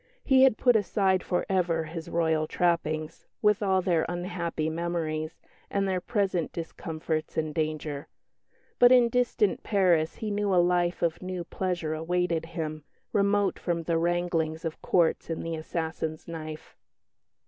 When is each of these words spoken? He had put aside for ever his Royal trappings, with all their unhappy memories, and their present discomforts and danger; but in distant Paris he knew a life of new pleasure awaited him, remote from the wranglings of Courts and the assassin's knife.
He 0.23 0.41
had 0.41 0.57
put 0.57 0.75
aside 0.75 1.21
for 1.21 1.45
ever 1.47 1.83
his 1.83 2.09
Royal 2.09 2.47
trappings, 2.47 3.27
with 3.43 3.61
all 3.61 3.83
their 3.83 4.03
unhappy 4.09 4.67
memories, 4.67 5.39
and 5.69 5.87
their 5.87 6.01
present 6.01 6.51
discomforts 6.51 7.37
and 7.37 7.53
danger; 7.53 8.07
but 8.79 8.91
in 8.91 9.09
distant 9.09 9.61
Paris 9.61 10.15
he 10.15 10.31
knew 10.31 10.55
a 10.55 10.55
life 10.55 11.03
of 11.03 11.21
new 11.21 11.43
pleasure 11.43 11.93
awaited 11.93 12.47
him, 12.57 12.83
remote 13.13 13.59
from 13.59 13.83
the 13.83 13.99
wranglings 13.99 14.65
of 14.65 14.81
Courts 14.81 15.29
and 15.29 15.45
the 15.45 15.53
assassin's 15.55 16.27
knife. 16.27 16.75